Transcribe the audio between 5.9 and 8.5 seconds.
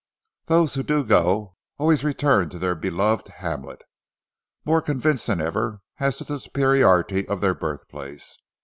as to the superiority of their birthplace.